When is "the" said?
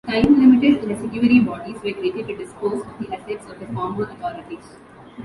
2.97-3.13, 3.59-3.67